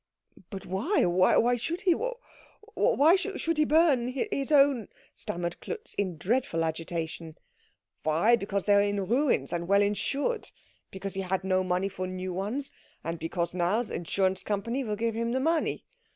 [0.49, 1.05] "But why?
[1.05, 1.93] Why should he?
[2.73, 7.37] Why should he burn his own" stammered Klutz, in dreadful agitation.
[8.01, 8.35] "Why?
[8.35, 10.49] Because they were in ruins, and well insured.
[10.89, 12.71] Because he had no money for new ones;
[13.03, 15.85] and because now the insurance company will give him the money.